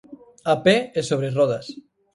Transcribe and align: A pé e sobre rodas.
A 0.53 0.55
pé 0.65 0.75
e 0.99 1.01
sobre 1.09 1.29
rodas. 1.37 1.65